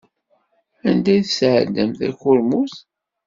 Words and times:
Anda 0.89 1.09
ay 1.13 1.19
d-tesɛeddamt 1.21 1.99
takurmut? 2.09 2.75